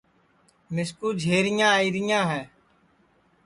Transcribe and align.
مِسکُو 0.73 1.09
جھریاں 1.21 1.71
آئیریاں 1.77 2.23
ہے 2.31 2.43